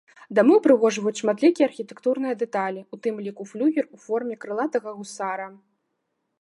Дамы 0.37 0.53
ўпрыгожваюць 0.59 1.19
шматлікія 1.21 1.67
архітэктурныя 1.71 2.39
дэталі, 2.41 2.81
у 2.97 3.01
тым 3.05 3.15
ліку 3.27 3.47
флюгер 3.53 3.85
у 3.99 4.03
форме 4.09 4.33
крылатага 4.47 4.89
гусара. 4.99 5.47